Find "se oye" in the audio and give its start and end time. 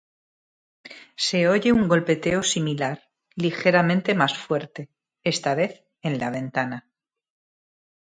1.25-1.71